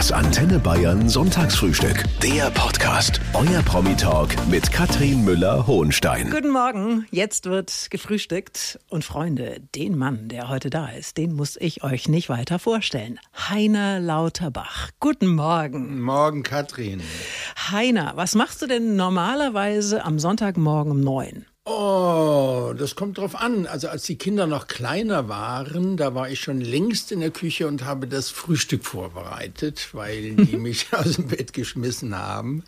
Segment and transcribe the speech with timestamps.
[0.00, 2.04] Das Antenne Bayern Sonntagsfrühstück.
[2.22, 3.20] Der Podcast.
[3.34, 6.30] Euer Promi-Talk mit Katrin Müller-Hohenstein.
[6.30, 7.06] Guten Morgen.
[7.10, 8.80] Jetzt wird gefrühstückt.
[8.88, 13.20] Und Freunde, den Mann, der heute da ist, den muss ich euch nicht weiter vorstellen.
[13.50, 14.88] Heiner Lauterbach.
[15.00, 16.00] Guten Morgen.
[16.00, 17.02] Morgen, Katrin.
[17.70, 21.44] Heiner, was machst du denn normalerweise am Sonntagmorgen um neun?
[21.66, 23.66] Oh, das kommt drauf an.
[23.66, 27.66] Also als die Kinder noch kleiner waren, da war ich schon längst in der Küche
[27.66, 32.64] und habe das Frühstück vorbereitet, weil die mich aus dem Bett geschmissen haben.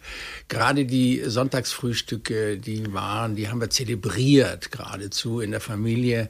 [0.48, 6.28] Gerade die Sonntagsfrühstücke, die waren, die haben wir zelebriert geradezu in der Familie.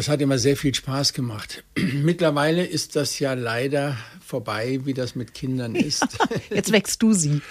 [0.00, 1.62] Das hat immer sehr viel Spaß gemacht.
[1.76, 6.00] Mittlerweile ist das ja leider vorbei, wie das mit Kindern ist.
[6.00, 7.42] Ja, jetzt wächst du sie.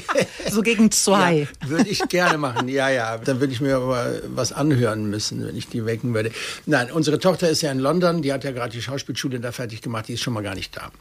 [0.50, 1.48] so gegen zwei.
[1.62, 2.68] Ja, würde ich gerne machen.
[2.68, 3.16] Ja, ja.
[3.16, 6.30] Dann würde ich mir aber was anhören müssen, wenn ich die wecken würde.
[6.66, 8.20] Nein, unsere Tochter ist ja in London.
[8.20, 10.06] Die hat ja gerade die Schauspielschule da fertig gemacht.
[10.08, 10.92] Die ist schon mal gar nicht da.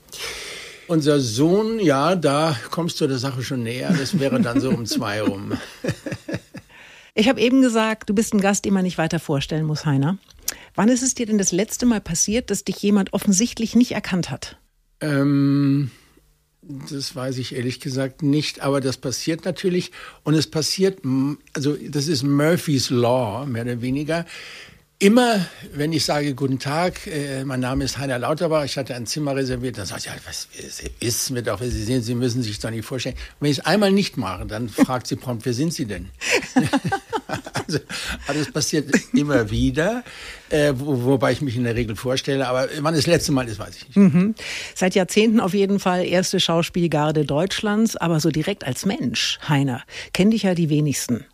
[0.88, 3.94] Unser Sohn, ja, da kommst du der Sache schon näher.
[4.00, 5.52] Das wäre dann so um zwei rum.
[7.16, 10.18] Ich habe eben gesagt, du bist ein Gast, den man nicht weiter vorstellen muss, Heiner.
[10.76, 14.30] Wann ist es dir denn das letzte Mal passiert, dass dich jemand offensichtlich nicht erkannt
[14.30, 14.58] hat?
[15.02, 15.92] Ähm,
[16.62, 19.92] das weiß ich ehrlich gesagt nicht, aber das passiert natürlich.
[20.24, 21.00] Und es passiert,
[21.54, 24.26] also das ist Murphy's Law, mehr oder weniger.
[25.04, 29.06] Immer, wenn ich sage, guten Tag, äh, mein Name ist Heiner Lauterbach, ich hatte ein
[29.06, 32.42] Zimmer reserviert, dann sagt sie, ja, was Sie wissen wir doch, Sie sind, Sie müssen
[32.42, 33.16] sich doch nicht vorstellen.
[33.16, 36.08] Und wenn ich es einmal nicht mache, dann fragt sie prompt, wer sind Sie denn?
[37.54, 37.80] also,
[38.28, 40.06] also das passiert immer wieder,
[40.50, 43.60] äh, wo, wobei ich mich in der Regel vorstelle, aber wann das letzte Mal ist,
[43.60, 43.98] weiß ich nicht.
[43.98, 44.36] Mhm.
[44.74, 50.32] Seit Jahrzehnten auf jeden Fall erste Schauspielgarde Deutschlands, aber so direkt als Mensch, Heiner, kennen
[50.32, 51.26] dich ja die wenigsten.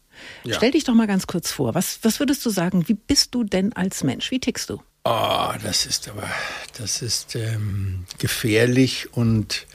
[0.43, 0.55] Ja.
[0.55, 1.75] Stell dich doch mal ganz kurz vor.
[1.75, 2.87] Was, was würdest du sagen?
[2.87, 4.31] Wie bist du denn als Mensch?
[4.31, 4.81] Wie tickst du?
[5.05, 6.29] Oh, das ist aber,
[6.77, 9.65] das ist ähm, gefährlich und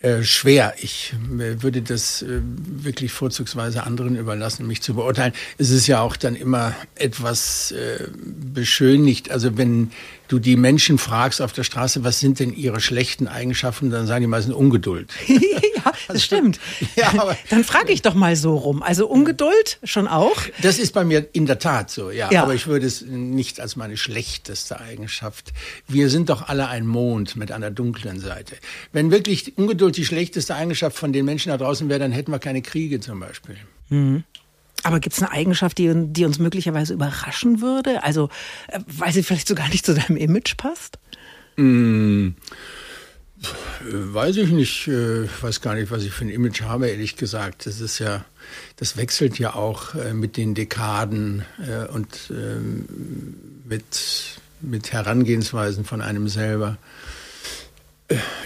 [0.00, 0.74] äh, schwer.
[0.78, 5.34] Ich äh, würde das äh, wirklich vorzugsweise anderen überlassen, mich zu beurteilen.
[5.58, 9.30] Es ist ja auch dann immer etwas äh, beschönigt.
[9.30, 9.92] Also wenn
[10.30, 14.22] du die Menschen fragst auf der Straße, was sind denn ihre schlechten Eigenschaften, dann sagen
[14.22, 15.10] die meisten Ungeduld.
[15.26, 15.38] ja,
[15.82, 16.60] das also, stimmt.
[16.94, 18.82] Ja, aber, dann frage ich doch mal so rum.
[18.82, 20.36] Also Ungeduld schon auch?
[20.62, 22.30] Das ist bei mir in der Tat so, ja.
[22.30, 22.44] ja.
[22.44, 25.52] Aber ich würde es nicht als meine schlechteste Eigenschaft.
[25.88, 28.54] Wir sind doch alle ein Mond mit einer dunklen Seite.
[28.92, 32.38] Wenn wirklich Ungeduld die schlechteste Eigenschaft von den Menschen da draußen wäre, dann hätten wir
[32.38, 33.56] keine Kriege zum Beispiel.
[33.88, 34.22] Mhm.
[34.82, 38.02] Aber gibt es eine Eigenschaft, die, die, uns möglicherweise überraschen würde?
[38.02, 38.28] Also,
[38.68, 40.98] äh, weil sie vielleicht sogar nicht zu deinem Image passt?
[41.56, 42.30] Mm,
[43.82, 44.88] weiß ich nicht.
[44.88, 47.66] Ich äh, weiß gar nicht, was ich für ein Image habe, ehrlich gesagt.
[47.66, 48.24] Das ist ja,
[48.76, 51.44] das wechselt ja auch äh, mit den Dekaden
[51.92, 52.86] und ähm,
[53.68, 56.78] mit, mit Herangehensweisen von einem selber.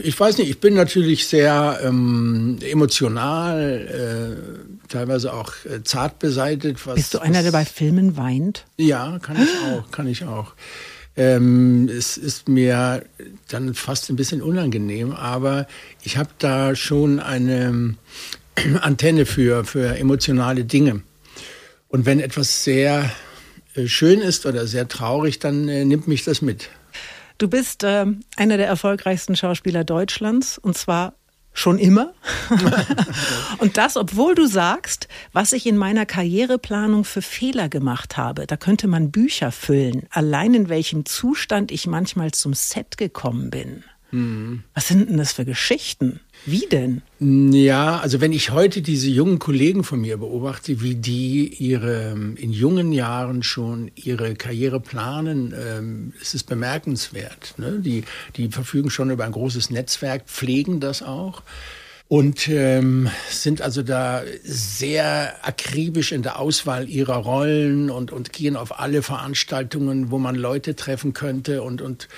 [0.03, 6.87] Ich weiß nicht, ich bin natürlich sehr ähm, emotional, äh, teilweise auch äh, zart beseitigt.
[6.87, 8.67] Was, Bist du einer, der bei Filmen weint?
[8.77, 10.53] Ja, kann ich auch, kann ich auch.
[11.17, 13.05] Ähm, es ist mir
[13.49, 15.67] dann fast ein bisschen unangenehm, aber
[16.03, 17.95] ich habe da schon eine
[18.81, 21.03] Antenne für, für emotionale Dinge.
[21.89, 23.11] Und wenn etwas sehr
[23.75, 26.69] äh, schön ist oder sehr traurig, dann äh, nimmt mich das mit.
[27.39, 28.07] Du bist äh,
[28.37, 31.15] einer der erfolgreichsten Schauspieler Deutschlands und zwar
[31.55, 32.13] schon immer.
[33.59, 38.47] und das, obwohl du sagst, was ich in meiner Karriereplanung für Fehler gemacht habe.
[38.47, 43.85] Da könnte man Bücher füllen, allein in welchem Zustand ich manchmal zum Set gekommen bin.
[44.15, 44.63] Mhm.
[44.75, 46.21] Was sind denn das für Geschichten?
[46.47, 47.03] Wie denn?
[47.19, 52.53] Ja, also wenn ich heute diese jungen Kollegen von mir beobachte, wie die ihre in
[52.53, 57.55] jungen Jahren schon ihre Karriere planen, ähm, es ist bemerkenswert.
[57.57, 57.81] Ne?
[57.81, 58.05] Die,
[58.37, 61.43] die verfügen schon über ein großes Netzwerk, pflegen das auch
[62.07, 68.57] und ähm, sind also da sehr akribisch in der Auswahl ihrer Rollen und, und gehen
[68.57, 72.09] auf alle Veranstaltungen, wo man Leute treffen könnte und, und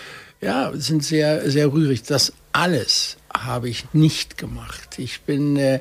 [0.41, 2.03] ja, sind sehr, sehr rührig.
[2.03, 4.99] Das alles habe ich nicht gemacht.
[4.99, 5.81] Ich bin äh,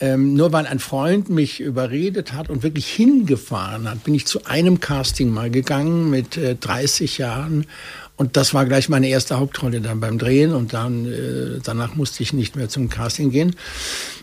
[0.00, 4.44] ähm, nur weil ein Freund mich überredet hat und wirklich hingefahren hat, bin ich zu
[4.46, 7.66] einem Casting mal gegangen mit äh, 30 Jahren.
[8.16, 12.22] Und das war gleich meine erste Hauptrolle dann beim Drehen und dann äh, danach musste
[12.22, 13.56] ich nicht mehr zum Casting gehen.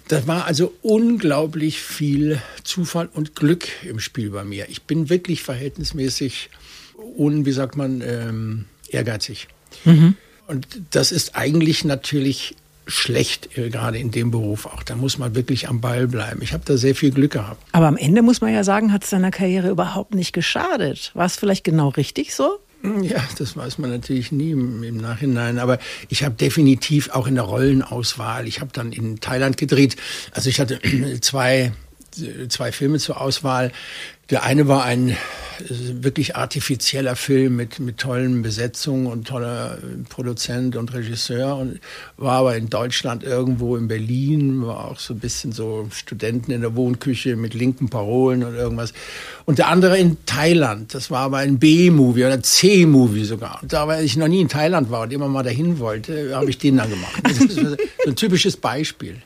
[0.07, 4.69] Das war also unglaublich viel Zufall und Glück im Spiel bei mir.
[4.69, 6.49] Ich bin wirklich verhältnismäßig
[7.17, 9.47] un, wie sagt man, ähm, ehrgeizig.
[9.85, 10.15] Mhm.
[10.47, 12.55] Und das ist eigentlich natürlich
[12.87, 14.81] schlecht, äh, gerade in dem Beruf auch.
[14.83, 16.41] Da muss man wirklich am Ball bleiben.
[16.41, 17.61] Ich habe da sehr viel Glück gehabt.
[17.73, 21.11] Aber am Ende muss man ja sagen, hat es deiner Karriere überhaupt nicht geschadet.
[21.13, 22.59] War es vielleicht genau richtig so?
[23.01, 25.59] Ja, das weiß man natürlich nie im Nachhinein.
[25.59, 25.79] Aber
[26.09, 29.97] ich habe definitiv auch in der Rollenauswahl, ich habe dann in Thailand gedreht.
[30.31, 30.79] Also ich hatte
[31.21, 31.73] zwei,
[32.49, 33.71] zwei Filme zur Auswahl.
[34.29, 35.15] Der eine war ein
[35.69, 39.77] wirklich artifizieller Film mit, mit tollen Besetzungen und toller
[40.09, 41.79] Produzent und Regisseur und
[42.17, 46.61] war aber in Deutschland irgendwo in Berlin, war auch so ein bisschen so Studenten in
[46.61, 48.93] der Wohnküche mit linken Parolen und irgendwas.
[49.45, 53.59] Und der andere in Thailand, das war aber ein B-Movie oder C-Movie sogar.
[53.61, 56.49] Und da weil ich noch nie in Thailand war und immer mal dahin wollte, habe
[56.49, 57.13] ich den dann gemacht.
[57.27, 57.75] Das ist so
[58.07, 59.21] ein typisches Beispiel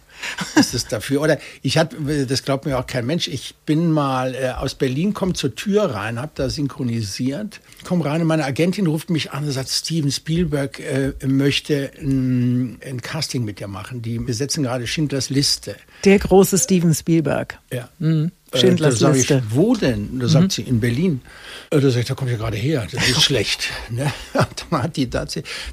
[0.56, 1.21] ist es dafür.
[1.21, 5.13] Oder ich hatte, das glaubt mir auch kein Mensch, ich bin mal äh, aus Berlin,
[5.13, 9.45] komme zur Tür rein, habe da synchronisiert, komme rein und meine Agentin ruft mich an
[9.45, 14.01] und sagt, Steven Spielberg äh, möchte ein, ein, Casting mit dir machen.
[14.01, 15.75] Die besetzen gerade Schindlers Liste.
[16.06, 17.59] Der große Steven Spielberg.
[17.71, 17.89] Ja.
[18.00, 18.31] Mhm.
[18.53, 19.44] Schindlers äh, Liste.
[19.45, 20.19] Ich, wo denn?
[20.19, 20.50] Da sagt mhm.
[20.50, 21.21] sie, in Berlin.
[21.69, 23.69] Äh, da sage ich, da kommt ja gerade her, das ist schlecht.
[23.89, 24.12] Ne?
[24.33, 25.09] Dann hat die,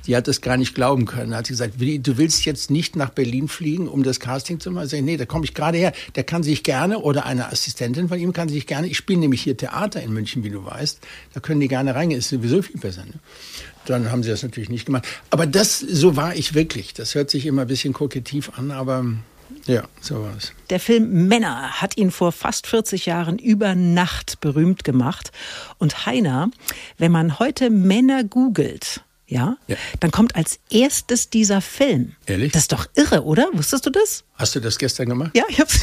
[0.07, 1.33] die hat das gar nicht glauben können.
[1.33, 4.71] Da hat sie gesagt, du willst jetzt nicht nach Berlin fliegen, um das Casting zu
[4.71, 4.89] machen?
[4.89, 5.93] Sag ich, nee, da komme ich gerade her.
[6.15, 9.43] Der kann sich gerne, oder eine Assistentin von ihm kann sich gerne, ich spiele nämlich
[9.43, 11.01] hier Theater in München, wie du weißt,
[11.35, 13.05] da können die gerne reingehen, ist sowieso viel besser.
[13.05, 13.15] Ne?
[13.87, 15.07] Dann haben sie das natürlich nicht gemacht.
[15.31, 16.95] Aber das, so war ich wirklich.
[16.95, 19.05] Das hört sich immer ein bisschen kokettiv an, aber
[19.67, 20.53] ja, so war es.
[20.71, 25.33] Der Film Männer hat ihn vor fast 40 Jahren über Nacht berühmt gemacht.
[25.79, 26.50] Und Heiner,
[26.97, 32.12] wenn man heute Männer googelt, ja, ja, dann kommt als erstes dieser Film.
[32.27, 32.53] Ehrlich?
[32.53, 33.47] Das ist doch irre, oder?
[33.53, 34.25] Wusstest du das?
[34.35, 35.33] Hast du das gestern gemacht?
[35.35, 35.81] Ja, ich hab's.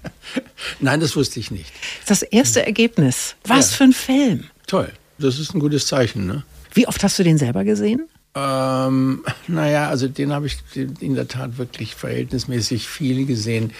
[0.80, 1.72] Nein, das wusste ich nicht.
[2.06, 3.36] Das erste Ergebnis.
[3.44, 3.76] Was ja.
[3.78, 4.44] für ein Film.
[4.66, 4.92] Toll.
[5.18, 6.44] Das ist ein gutes Zeichen, ne?
[6.74, 8.06] Wie oft hast du den selber gesehen?
[8.34, 10.58] Ähm, naja, also den habe ich
[11.00, 13.72] in der Tat wirklich verhältnismäßig viel gesehen.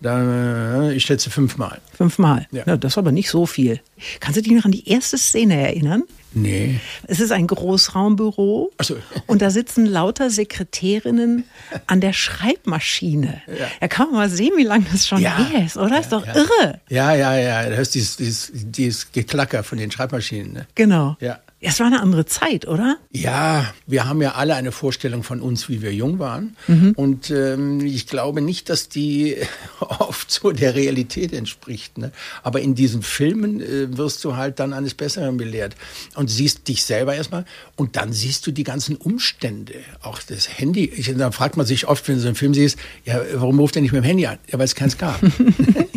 [0.00, 1.80] Da, äh, ich schätze fünfmal.
[1.94, 2.46] Fünfmal?
[2.50, 2.64] Ja.
[2.66, 2.76] ja.
[2.76, 3.80] Das ist aber nicht so viel.
[4.20, 6.04] Kannst du dich noch an die erste Szene erinnern?
[6.32, 6.78] Nee.
[7.08, 8.96] Es ist ein Großraumbüro so.
[9.26, 11.44] und da sitzen lauter Sekretärinnen
[11.88, 13.42] an der Schreibmaschine.
[13.48, 13.66] Ja.
[13.80, 15.36] Da kann man mal sehen, wie lange das schon ja.
[15.36, 15.94] her ist, oder?
[15.94, 16.36] Ja, ist doch ja.
[16.36, 16.80] irre.
[16.88, 17.68] Ja, ja, ja.
[17.68, 20.52] Da hörst dieses, dieses, dieses Geklacker von den Schreibmaschinen.
[20.52, 20.66] Ne?
[20.76, 21.16] Genau.
[21.20, 21.40] Ja.
[21.62, 22.96] Es war eine andere Zeit, oder?
[23.12, 26.56] Ja, wir haben ja alle eine Vorstellung von uns, wie wir jung waren.
[26.66, 26.92] Mhm.
[26.96, 29.36] Und ähm, ich glaube nicht, dass die
[29.80, 31.98] oft so der Realität entspricht.
[31.98, 32.12] Ne?
[32.42, 35.76] Aber in diesen Filmen äh, wirst du halt dann eines Besseren belehrt
[36.14, 37.44] und siehst dich selber erstmal
[37.76, 39.74] und dann siehst du die ganzen Umstände.
[40.00, 40.86] Auch das Handy.
[40.86, 43.76] Ich, dann fragt man sich oft, wenn du so einen Film siehst, ja, warum ruft
[43.76, 44.38] er nicht mit dem Handy an?
[44.50, 45.20] Ja, weil es keins gab.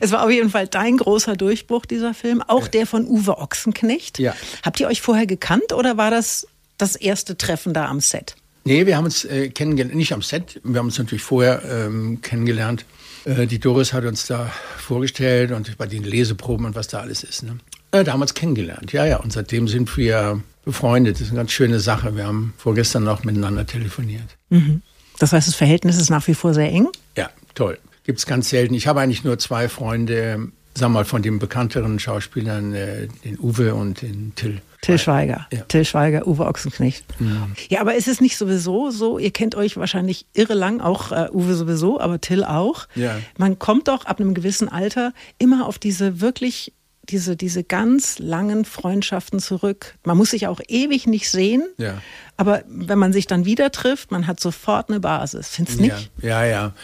[0.00, 2.42] Es war auf jeden Fall dein großer Durchbruch, dieser Film.
[2.42, 4.18] Auch der von Uwe Ochsenknecht.
[4.18, 4.34] Ja.
[4.64, 6.46] Habt ihr euch vorher gekannt oder war das
[6.78, 8.34] das erste Treffen da am Set?
[8.64, 12.20] Nee, wir haben uns äh, kennengelernt, nicht am Set, wir haben uns natürlich vorher ähm,
[12.22, 12.84] kennengelernt.
[13.24, 17.22] Äh, die Doris hat uns da vorgestellt und bei den Leseproben und was da alles
[17.22, 17.42] ist.
[17.42, 17.58] Ne?
[17.92, 19.18] Äh, da haben wir uns kennengelernt, ja, ja.
[19.18, 21.16] Und seitdem sind wir befreundet.
[21.16, 22.16] Das ist eine ganz schöne Sache.
[22.16, 24.36] Wir haben vorgestern noch miteinander telefoniert.
[24.50, 24.82] Mhm.
[25.18, 26.88] Das heißt, das Verhältnis ist nach wie vor sehr eng?
[27.16, 27.78] Ja, toll
[28.10, 28.74] gibt es ganz selten.
[28.74, 33.72] Ich habe eigentlich nur zwei Freunde, sag mal, von den bekannteren Schauspielern, äh, den Uwe
[33.72, 34.60] und den Till.
[34.80, 35.46] Till Schweiger.
[35.52, 35.60] Ja.
[35.60, 37.04] Till Schweiger, Uwe Ochsenknecht.
[37.20, 37.52] Mhm.
[37.68, 41.28] Ja, aber ist es nicht sowieso so, ihr kennt euch wahrscheinlich irre lang, auch äh,
[41.32, 42.88] Uwe sowieso, aber Till auch.
[42.96, 43.16] Ja.
[43.38, 46.72] Man kommt doch ab einem gewissen Alter immer auf diese wirklich
[47.10, 49.94] diese, diese ganz langen Freundschaften zurück.
[50.04, 52.00] Man muss sich auch ewig nicht sehen, ja.
[52.36, 55.48] aber wenn man sich dann wieder trifft, man hat sofort eine Basis.
[55.50, 56.10] Findest du nicht?
[56.22, 56.74] Ja, ja, ja.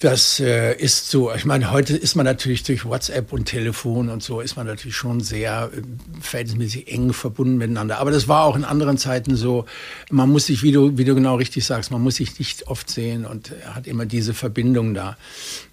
[0.00, 1.32] Das äh, ist so.
[1.32, 4.96] Ich meine, heute ist man natürlich durch WhatsApp und Telefon und so, ist man natürlich
[4.96, 5.82] schon sehr äh,
[6.20, 7.98] verhältnismäßig eng verbunden miteinander.
[7.98, 9.66] Aber das war auch in anderen Zeiten so.
[10.10, 12.90] Man muss sich, wie du, wie du genau richtig sagst, man muss sich nicht oft
[12.90, 15.16] sehen und hat immer diese Verbindung da.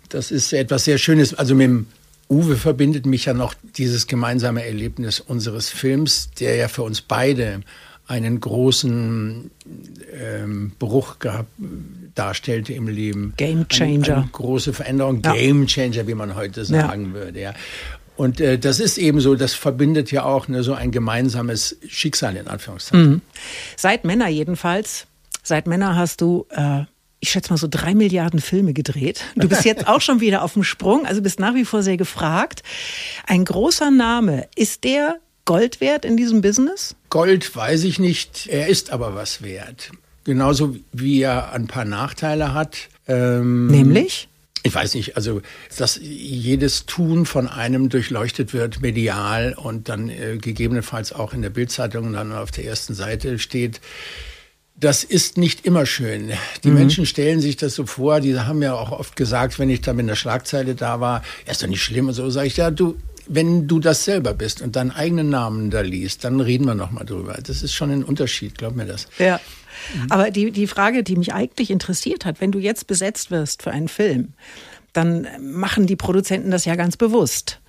[0.10, 1.34] Das ist etwas sehr Schönes.
[1.34, 1.88] Also mit dem
[2.30, 7.62] Uwe verbindet mich ja noch dieses gemeinsame Erlebnis unseres Films, der ja für uns beide
[8.08, 9.52] einen großen
[10.14, 11.50] ähm, Bruch gehabt,
[12.16, 13.34] darstellte im Leben.
[13.38, 14.06] Game Changer.
[14.06, 15.34] Eine, eine große Veränderung, ja.
[15.34, 17.14] Game Changer, wie man heute sagen ja.
[17.14, 17.40] würde.
[17.40, 17.54] Ja.
[18.16, 22.36] Und äh, das ist eben so, das verbindet ja auch ne, so ein gemeinsames Schicksal
[22.36, 23.10] in Anführungszeichen.
[23.10, 23.22] Mhm.
[23.76, 25.08] Seit Männer jedenfalls,
[25.42, 26.84] seit Männer hast du äh,
[27.24, 29.24] ich schätze mal so drei Milliarden Filme gedreht.
[29.38, 31.96] Du bist jetzt auch schon wieder auf dem Sprung, also bist nach wie vor sehr
[31.96, 32.64] gefragt.
[33.26, 36.98] Ein großer Name, ist der Gold wert in diesem Business?
[37.10, 39.92] Gold weiß ich nicht, er ist aber was wert.
[40.26, 42.90] Genauso wie er ein paar Nachteile hat.
[43.08, 44.28] Ähm, Nämlich?
[44.64, 45.42] Ich weiß nicht, also
[45.78, 51.52] dass jedes Tun von einem durchleuchtet wird medial und dann äh, gegebenenfalls auch in der
[51.52, 53.80] Bildzeitung dann auf der ersten Seite steht
[54.76, 56.32] das ist nicht immer schön.
[56.64, 56.76] Die mhm.
[56.76, 59.94] Menschen stellen sich das so vor, die haben ja auch oft gesagt, wenn ich da
[59.94, 62.72] mit einer Schlagzeile da war, ja, ist doch nicht schlimm und so, sage ich, ja,
[62.72, 66.76] du, wenn du das selber bist und deinen eigenen Namen da liest, dann reden wir
[66.76, 67.38] nochmal drüber.
[67.44, 69.08] Das ist schon ein Unterschied, glaub mir das.
[69.20, 69.40] Ja.
[69.96, 70.12] Mhm.
[70.12, 73.72] Aber die, die Frage, die mich eigentlich interessiert hat, wenn du jetzt besetzt wirst für
[73.72, 74.34] einen Film,
[74.92, 77.60] dann machen die Produzenten das ja ganz bewusst.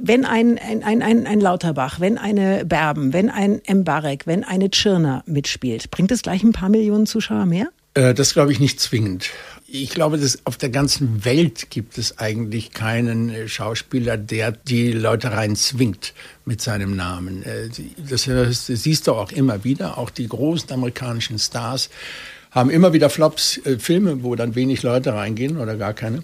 [0.00, 4.70] Wenn ein, ein, ein, ein, ein Lauterbach, wenn eine Berben, wenn ein Mbarek, wenn eine
[4.70, 7.68] Tschirner mitspielt, bringt es gleich ein paar Millionen Zuschauer mehr?
[7.94, 9.30] Äh, das glaube ich nicht zwingend.
[9.66, 14.92] Ich glaube, dass auf der ganzen Welt gibt es eigentlich keinen äh, Schauspieler, der die
[14.92, 16.14] Leute rein zwingt
[16.44, 17.42] mit seinem Namen.
[17.42, 17.68] Äh,
[18.08, 18.28] das,
[18.66, 19.98] siehst du auch immer wieder.
[19.98, 21.90] Auch die großen amerikanischen Stars
[22.52, 26.22] haben immer wieder Flops, Filme, wo dann wenig Leute reingehen oder gar keine.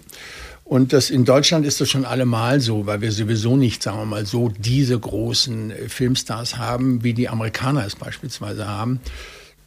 [0.65, 4.05] Und das in Deutschland ist das schon allemal so, weil wir sowieso nicht, sagen wir
[4.05, 8.99] mal so, diese großen äh, Filmstars haben, wie die Amerikaner es beispielsweise haben.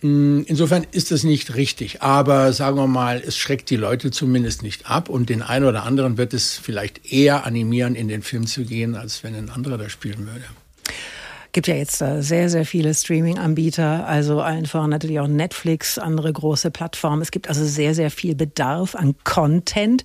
[0.03, 4.65] Mm, insofern ist das nicht richtig, aber sagen wir mal, es schreckt die Leute zumindest
[4.65, 5.09] nicht ab.
[5.09, 8.97] Und den einen oder anderen wird es vielleicht eher animieren, in den Film zu gehen,
[8.97, 10.45] als wenn ein anderer da spielen würde
[11.53, 16.71] gibt ja jetzt sehr, sehr viele Streaming-Anbieter, also allen voran natürlich auch Netflix, andere große
[16.71, 17.23] Plattformen.
[17.23, 20.05] Es gibt also sehr, sehr viel Bedarf an Content.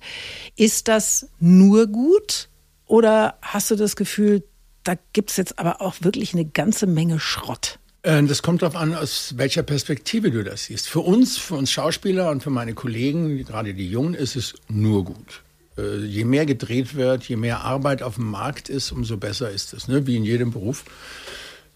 [0.56, 2.48] Ist das nur gut
[2.86, 4.42] oder hast du das Gefühl,
[4.84, 7.78] da gibt es jetzt aber auch wirklich eine ganze Menge Schrott?
[8.02, 10.88] Äh, das kommt darauf an, aus welcher Perspektive du das siehst.
[10.88, 15.04] Für uns, für uns Schauspieler und für meine Kollegen, gerade die Jungen, ist es nur
[15.04, 15.43] gut.
[15.76, 19.72] Äh, je mehr gedreht wird, je mehr Arbeit auf dem Markt ist, umso besser ist
[19.72, 20.06] es, ne?
[20.06, 20.84] wie in jedem Beruf.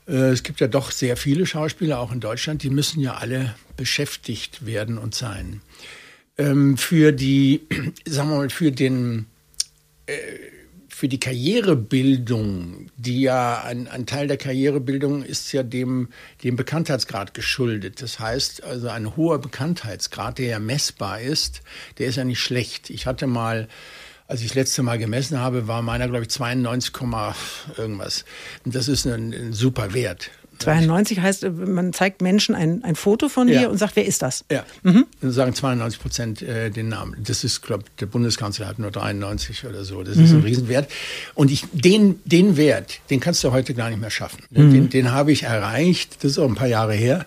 [0.07, 3.55] Äh, es gibt ja doch sehr viele Schauspieler, auch in Deutschland, die müssen ja alle
[3.77, 5.63] beschäftigt werden und sein.
[6.37, 7.67] Ähm, für die,
[8.07, 9.27] sagen wir mal, für den,
[10.07, 10.15] äh,
[10.99, 16.09] für die Karrierebildung, die ja ein, ein Teil der Karrierebildung ist ja dem,
[16.43, 18.03] dem Bekanntheitsgrad geschuldet.
[18.03, 21.63] Das heißt also ein hoher Bekanntheitsgrad, der ja messbar ist,
[21.99, 22.91] der ist ja nicht schlecht.
[22.91, 23.69] Ich hatte mal
[24.27, 26.93] als ich das letzte Mal gemessen habe, war meiner, glaube ich, 92,
[27.79, 28.25] irgendwas.
[28.65, 30.31] Und das ist ein, ein super Wert.
[30.59, 34.45] 92 heißt, man zeigt Menschen ein, ein Foto von dir und sagt, wer ist das?
[34.51, 35.07] Ja, mhm.
[35.21, 37.17] dann sagen 92 Prozent äh, den Namen.
[37.23, 40.03] Das ist, glaube der Bundeskanzler hat nur 93 oder so.
[40.03, 40.25] Das mhm.
[40.25, 40.91] ist ein Riesenwert.
[41.35, 44.43] Und ich, den, den Wert, den kannst du heute gar nicht mehr schaffen.
[44.51, 44.73] Mhm.
[44.73, 46.25] Den, den habe ich erreicht.
[46.25, 47.25] Das ist auch ein paar Jahre her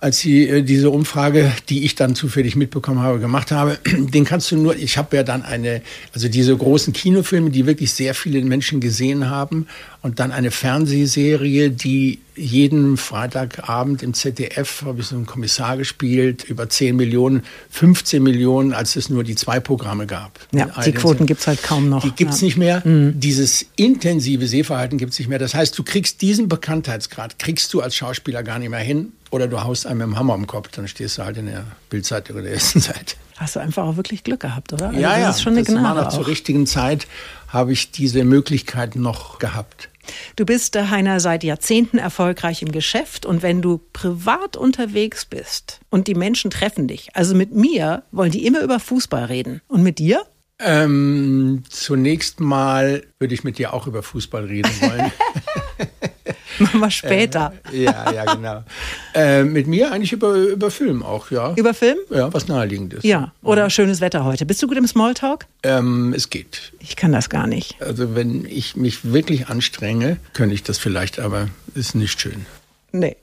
[0.00, 4.50] als sie äh, diese Umfrage, die ich dann zufällig mitbekommen habe, gemacht habe, den kannst
[4.50, 5.82] du nur, ich habe ja dann eine,
[6.14, 9.66] also diese großen Kinofilme, die wirklich sehr viele Menschen gesehen haben
[10.00, 16.44] und dann eine Fernsehserie, die jeden Freitagabend im ZDF, habe ich so einen Kommissar gespielt,
[16.44, 20.38] über 10 Millionen, 15 Millionen, als es nur die zwei Programme gab.
[20.52, 22.04] Ja, die Quoten gibt es halt kaum noch.
[22.04, 22.44] Die gibt es ja.
[22.44, 22.86] nicht mehr.
[22.86, 23.18] Mhm.
[23.18, 25.40] Dieses intensive Sehverhalten gibt es nicht mehr.
[25.40, 29.12] Das heißt, du kriegst diesen Bekanntheitsgrad, kriegst du als Schauspieler gar nicht mehr hin.
[29.30, 31.64] Oder du haust einem mit dem Hammer am Kopf, dann stehst du halt in der
[31.90, 33.16] Bildzeitung oder der ersten Seite.
[33.36, 34.88] Hast du einfach auch wirklich Glück gehabt, oder?
[34.88, 35.30] Also ja, das ja.
[35.30, 37.06] Ist schon eine das Gnade war zur richtigen Zeit
[37.48, 39.88] habe ich diese Möglichkeit noch gehabt.
[40.36, 46.08] Du bist, Heiner, seit Jahrzehnten erfolgreich im Geschäft und wenn du privat unterwegs bist und
[46.08, 49.98] die Menschen treffen dich, also mit mir wollen die immer über Fußball reden und mit
[49.98, 50.24] dir?
[50.60, 55.12] Ähm, zunächst mal würde ich mit dir auch über Fußball reden wollen.
[56.58, 57.52] Machen wir später.
[57.72, 58.64] Äh, ja, ja, genau.
[59.18, 61.52] Äh, mit mir eigentlich über, über Film auch, ja.
[61.56, 61.98] Über Film?
[62.08, 63.04] Ja, was naheliegend ist.
[63.04, 63.70] Ja, oder ja.
[63.70, 64.46] schönes Wetter heute.
[64.46, 65.46] Bist du gut im Smalltalk?
[65.64, 66.72] Ähm, es geht.
[66.78, 67.82] Ich kann das gar nicht.
[67.82, 72.46] Also wenn ich mich wirklich anstrenge, könnte ich das vielleicht, aber ist nicht schön.
[72.92, 73.16] Nee.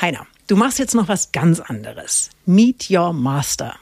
[0.00, 2.30] Heiner, du machst jetzt noch was ganz anderes.
[2.46, 3.74] Meet Your Master.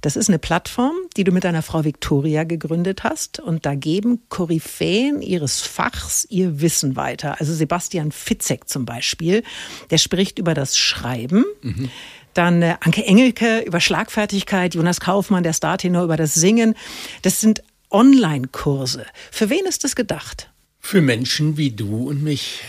[0.00, 3.40] Das ist eine Plattform, die du mit deiner Frau Victoria gegründet hast.
[3.40, 7.40] Und da geben Koryphäen ihres Fachs ihr Wissen weiter.
[7.40, 9.42] Also Sebastian Fitzek zum Beispiel,
[9.90, 11.44] der spricht über das Schreiben.
[11.62, 11.90] Mhm.
[12.34, 16.74] Dann äh, Anke Engelke über Schlagfertigkeit, Jonas Kaufmann, der Startenor über das Singen.
[17.22, 19.06] Das sind Online-Kurse.
[19.30, 20.50] Für wen ist das gedacht?
[20.78, 22.60] Für Menschen wie du und mich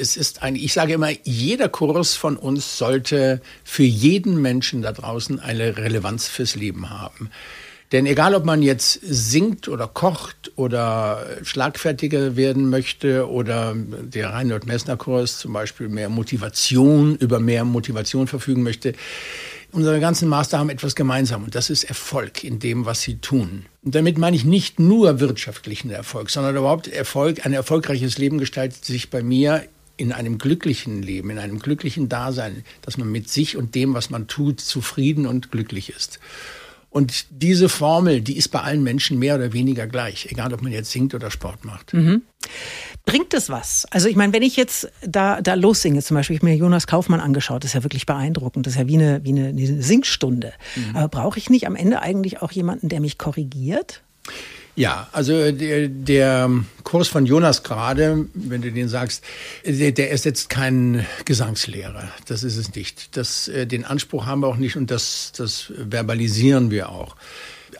[0.00, 4.92] es ist ein, ich sage immer, jeder Kurs von uns sollte für jeden Menschen da
[4.92, 7.30] draußen eine Relevanz fürs Leben haben.
[7.92, 14.66] Denn egal, ob man jetzt singt oder kocht oder schlagfertiger werden möchte oder der Reinhold
[14.66, 18.94] Messner Kurs zum Beispiel mehr Motivation, über mehr Motivation verfügen möchte,
[19.72, 23.66] unsere ganzen Master haben etwas gemeinsam und das ist Erfolg in dem, was sie tun.
[23.82, 27.44] Und damit meine ich nicht nur wirtschaftlichen Erfolg, sondern überhaupt Erfolg.
[27.44, 29.64] Ein erfolgreiches Leben gestaltet sich bei mir
[29.96, 34.10] in einem glücklichen Leben, in einem glücklichen Dasein, dass man mit sich und dem, was
[34.10, 36.18] man tut, zufrieden und glücklich ist.
[36.92, 40.72] Und diese Formel, die ist bei allen Menschen mehr oder weniger gleich, egal ob man
[40.72, 41.94] jetzt singt oder Sport macht.
[41.94, 42.20] Mhm.
[43.06, 43.86] Bringt es was?
[43.90, 47.20] Also ich meine, wenn ich jetzt da, da lossinge, zum Beispiel, ich mir Jonas Kaufmann
[47.20, 50.52] angeschaut, das ist ja wirklich beeindruckend, das ist ja wie eine, wie eine, eine Singstunde.
[50.76, 50.96] Mhm.
[50.96, 54.02] Aber brauche ich nicht am Ende eigentlich auch jemanden, der mich korrigiert?
[54.74, 56.50] Ja, also der, der
[56.82, 59.22] Kurs von Jonas gerade, wenn du den sagst,
[59.66, 62.04] der, der ersetzt keinen Gesangslehrer.
[62.26, 63.16] Das ist es nicht.
[63.16, 67.16] Das, äh, den Anspruch haben wir auch nicht und das, das verbalisieren wir auch.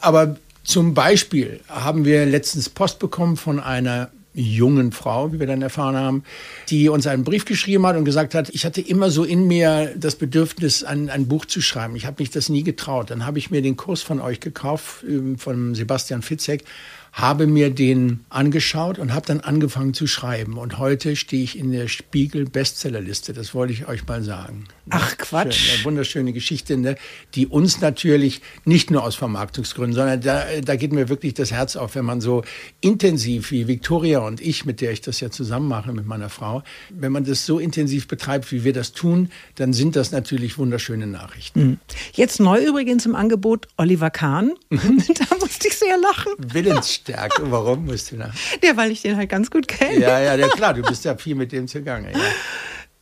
[0.01, 5.63] Aber zum Beispiel haben wir letztens Post bekommen von einer jungen Frau, wie wir dann
[5.63, 6.25] erfahren haben,
[6.69, 9.95] die uns einen Brief geschrieben hat und gesagt hat, ich hatte immer so in mir
[9.97, 11.97] das Bedürfnis, ein, ein Buch zu schreiben.
[11.97, 13.11] Ich habe mich das nie getraut.
[13.11, 16.65] Dann habe ich mir den Kurs von euch gekauft, ähm, von Sebastian Fitzek,
[17.13, 20.57] habe mir den angeschaut und habe dann angefangen zu schreiben.
[20.57, 23.35] Und heute stehe ich in der Spiegel Bestsellerliste.
[23.35, 24.65] Das wollte ich euch mal sagen.
[24.89, 25.55] Ach Quatsch.
[25.55, 26.97] Schön, eine wunderschöne Geschichte, ne?
[27.35, 31.77] die uns natürlich nicht nur aus Vermarktungsgründen, sondern da, da geht mir wirklich das Herz
[31.77, 32.45] auf, wenn man so
[32.81, 36.63] intensiv wie Victoria und ich, mit der ich das ja zusammen mache, mit meiner Frau,
[36.89, 41.07] wenn man das so intensiv betreibt, wie wir das tun, dann sind das natürlich wunderschöne
[41.07, 41.61] Nachrichten.
[41.61, 41.79] Hm.
[42.15, 44.53] Jetzt neu übrigens im Angebot Oliver Kahn.
[45.23, 46.33] Da musste ich sehr lachen.
[46.39, 47.02] Willensstärke.
[47.41, 48.33] Warum musst du lachen?
[48.63, 49.99] Ja, weil ich den halt ganz gut kenne.
[49.99, 52.13] Ja, ja, ja, klar, du bist ja viel mit dem zugange.
[52.13, 52.19] Ja.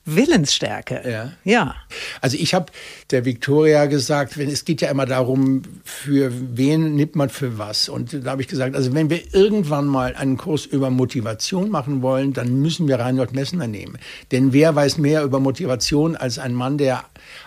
[0.07, 1.03] Willensstärke.
[1.09, 1.33] Ja.
[1.45, 1.75] Ja.
[2.21, 2.73] Also ich habe
[3.11, 7.89] der Victoria gesagt, wenn es geht ja immer darum, für wen nimmt man für was.
[7.89, 12.03] Und da habe ich gesagt, also wenn wir irgendwann mal einen Kurs über Motivation machen
[12.03, 13.99] wollen, dann müssen wir Reinhold Messner nehmen.
[14.33, 17.05] Denn wer weiß mehr über Motivation als ein Mann, der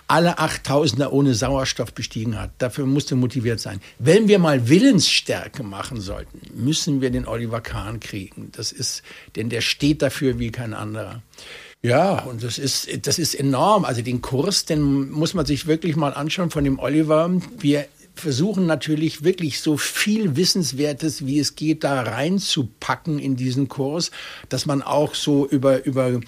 [0.07, 2.51] alle 8000er ohne Sauerstoff bestiegen hat.
[2.59, 3.81] Dafür musste motiviert sein.
[3.99, 8.51] Wenn wir mal Willensstärke machen sollten, müssen wir den Oliver Kahn kriegen.
[8.51, 9.01] Das ist,
[9.35, 11.21] denn der steht dafür wie kein anderer.
[11.83, 13.83] Ja, und das ist, das ist enorm.
[13.83, 17.29] Also den Kurs, den muss man sich wirklich mal anschauen von dem Oliver.
[17.59, 24.11] Wir versuchen natürlich wirklich so viel Wissenswertes, wie es geht, da reinzupacken in diesen Kurs,
[24.47, 26.21] dass man auch so über, über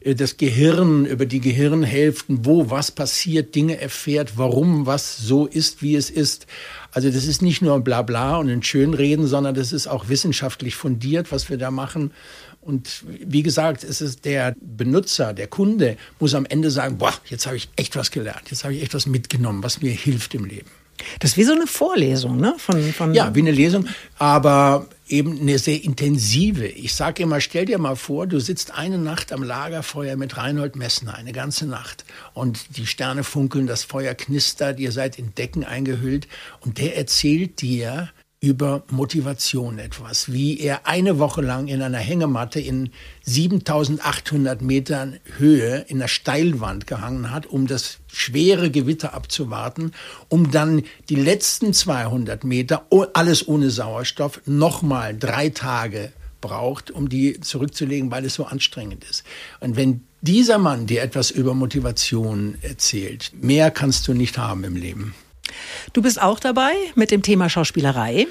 [0.00, 5.80] äh, das Gehirn, über die Gehirnhälften, wo was passiert, Dinge erfährt, warum was so ist,
[5.80, 6.46] wie es ist.
[6.92, 10.74] Also das ist nicht nur ein Blabla und ein Schönreden, sondern das ist auch wissenschaftlich
[10.74, 12.12] fundiert, was wir da machen.
[12.60, 17.46] Und wie gesagt, es ist der Benutzer, der Kunde muss am Ende sagen, boah, jetzt
[17.46, 20.44] habe ich echt was gelernt, jetzt habe ich echt was mitgenommen, was mir hilft im
[20.44, 20.70] Leben.
[21.20, 22.54] Das ist wie so eine Vorlesung, ne?
[22.58, 23.86] Von, von ja, wie eine Lesung,
[24.18, 26.66] aber eben eine sehr intensive.
[26.66, 30.76] Ich sage immer, stell dir mal vor, du sitzt eine Nacht am Lagerfeuer mit Reinhold
[30.76, 32.04] Messner, eine ganze Nacht.
[32.34, 36.28] Und die Sterne funkeln, das Feuer knistert, ihr seid in Decken eingehüllt.
[36.60, 42.60] Und der erzählt dir, über Motivation etwas, wie er eine Woche lang in einer Hängematte
[42.60, 42.90] in
[43.24, 49.92] 7800 Metern Höhe in der Steilwand gehangen hat, um das schwere Gewitter abzuwarten,
[50.28, 57.40] um dann die letzten 200 Meter, alles ohne Sauerstoff, nochmal drei Tage braucht, um die
[57.40, 59.24] zurückzulegen, weil es so anstrengend ist.
[59.58, 64.76] Und wenn dieser Mann dir etwas über Motivation erzählt, mehr kannst du nicht haben im
[64.76, 65.14] Leben.
[65.92, 68.26] Du bist auch dabei mit dem Thema Schauspielerei.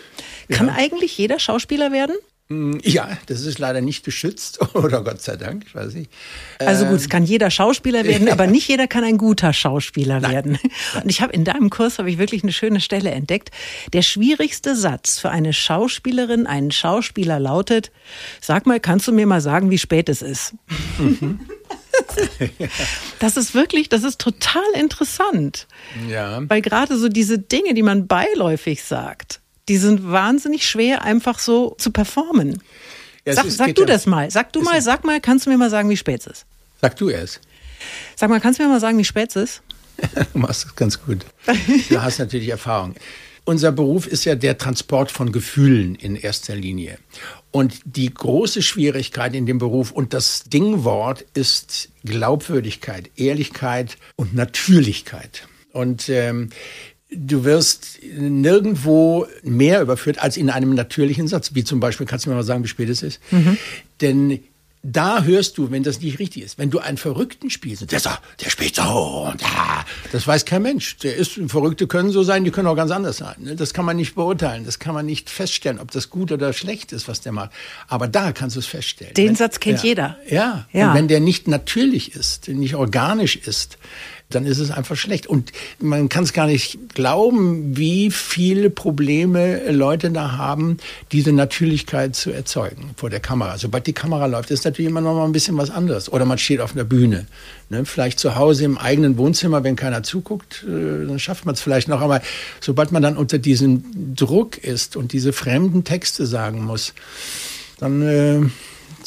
[0.49, 0.75] Kann ja.
[0.75, 2.15] eigentlich jeder Schauspieler werden?
[2.49, 6.10] Mm, ja, das ist leider nicht geschützt, oder Gott sei Dank, ich weiß nicht.
[6.60, 10.32] Also gut, es kann jeder Schauspieler werden, aber nicht jeder kann ein guter Schauspieler Nein.
[10.32, 10.60] werden.
[11.03, 13.51] Und ich habe in deinem Kurs habe ich wirklich eine schöne Stelle entdeckt.
[13.91, 17.91] Der schwierigste Satz für eine Schauspielerin, einen Schauspieler lautet:
[18.39, 20.53] Sag mal, kannst du mir mal sagen, wie spät es ist?
[20.99, 21.41] Mhm.
[23.20, 25.68] das ist wirklich, das ist total interessant.
[26.10, 26.42] Ja.
[26.48, 31.76] Weil gerade so diese Dinge, die man beiläufig sagt, die sind wahnsinnig schwer einfach so
[31.78, 32.62] zu performen.
[33.26, 34.32] Ja, sag, sag du ja, das mal.
[34.32, 36.46] Sag du mal, sag mal, kannst du mir mal sagen, wie spät es ist?
[36.82, 37.42] Sag du es.
[38.16, 39.62] Sag mal, kannst du mir mal sagen, wie spät es ist?
[40.34, 41.26] du machst das ganz gut.
[41.90, 42.96] Du hast natürlich Erfahrung.
[43.46, 47.00] Unser Beruf ist ja der Transport von Gefühlen in erster Linie.
[47.52, 55.48] Und die große Schwierigkeit in dem Beruf und das Dingwort ist Glaubwürdigkeit, Ehrlichkeit und Natürlichkeit.
[55.72, 56.50] Und ähm,
[57.10, 62.30] du wirst nirgendwo mehr überführt als in einem natürlichen Satz, wie zum Beispiel, kannst du
[62.30, 63.20] mir mal sagen, wie spät es ist?
[63.32, 63.58] Mhm.
[64.02, 64.40] Denn
[64.89, 66.58] da hörst du, wenn das nicht richtig ist.
[66.58, 68.10] Wenn du einen Verrückten spielst, der, so,
[68.43, 70.97] der spielt so und da, das weiß kein Mensch.
[71.00, 73.36] Der ist, Verrückte können so sein, die können auch ganz anders sein.
[73.39, 73.56] Ne?
[73.58, 76.93] Das kann man nicht beurteilen, das kann man nicht feststellen, ob das gut oder schlecht
[76.93, 77.52] ist, was der macht.
[77.89, 79.13] Aber da kannst du es feststellen.
[79.13, 80.17] Den wenn, Satz kennt ja, jeder.
[80.30, 80.89] Ja, ja.
[80.89, 83.78] Und wenn der nicht natürlich ist, nicht organisch ist,
[84.30, 85.28] dann ist es einfach schlecht.
[85.28, 90.78] Und man kann es gar nicht glauben, wie viele Probleme Leute da haben,
[91.12, 93.58] diese Natürlichkeit zu erzeugen vor der Kamera.
[93.58, 96.12] Sobald die Kamera läuft, ist natürlich immer noch mal ein bisschen was anderes.
[96.12, 97.28] Oder man steht auf einer Bühne.
[97.70, 97.86] Ne?
[97.86, 101.88] Vielleicht zu Hause im eigenen Wohnzimmer, wenn keiner zuguckt, äh, dann schafft man es vielleicht
[101.88, 102.02] noch.
[102.02, 102.22] Aber
[102.60, 106.94] sobald man dann unter diesem Druck ist und diese fremden Texte sagen muss,
[107.80, 108.42] dann, äh,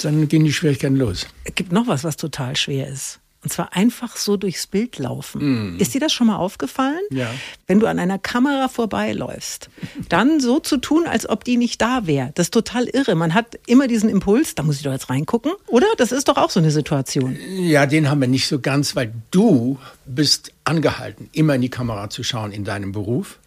[0.03, 1.27] dann gehen die Schwierigkeiten los.
[1.45, 3.20] Es gibt noch was, was total schwer ist.
[3.43, 5.75] Und zwar einfach so durchs Bild laufen.
[5.75, 5.81] Mm.
[5.81, 7.01] Ist dir das schon mal aufgefallen?
[7.11, 7.33] Ja.
[7.67, 9.71] Wenn du an einer Kamera vorbeiläufst,
[10.11, 12.33] dann so zu tun, als ob die nicht da wäre.
[12.35, 13.15] Das ist total irre.
[13.15, 15.87] Man hat immer diesen Impuls, da muss ich doch jetzt reingucken, oder?
[15.97, 17.37] Das ist doch auch so eine Situation.
[17.57, 22.11] Ja, den haben wir nicht so ganz, weil du bist angehalten, immer in die Kamera
[22.11, 23.39] zu schauen in deinem Beruf.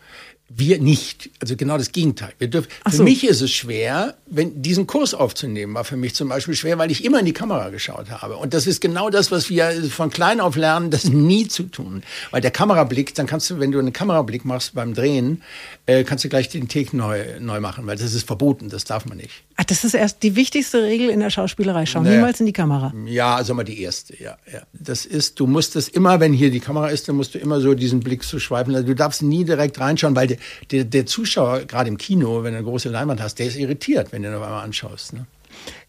[0.55, 1.29] Wir nicht.
[1.39, 2.33] Also genau das Gegenteil.
[2.37, 2.97] Wir dürfen, so.
[2.97, 6.77] Für mich ist es schwer, wenn diesen Kurs aufzunehmen, war für mich zum Beispiel schwer,
[6.77, 8.37] weil ich immer in die Kamera geschaut habe.
[8.37, 12.03] Und das ist genau das, was wir von klein auf lernen, das nie zu tun.
[12.31, 15.41] Weil der Kamerablick, dann kannst du, wenn du einen Kamerablick machst beim Drehen,
[15.85, 19.05] äh, kannst du gleich den Take neu, neu machen, weil das ist verboten, das darf
[19.05, 19.43] man nicht.
[19.55, 21.85] Ach, das ist erst die wichtigste Regel in der Schauspielerei.
[21.85, 22.15] Schau naja.
[22.15, 22.93] niemals in die Kamera.
[23.05, 24.61] Ja, also mal die erste, ja, ja.
[24.73, 27.61] Das ist, du musst das immer, wenn hier die Kamera ist, dann musst du immer
[27.61, 28.73] so diesen Blick zu schweifen.
[28.75, 30.37] Also du darfst nie direkt reinschauen, weil der,
[30.71, 34.11] der, der Zuschauer, gerade im Kino, wenn du eine große Leinwand hast, der ist irritiert,
[34.11, 35.13] wenn du ihn auf einmal anschaust.
[35.13, 35.25] Ne?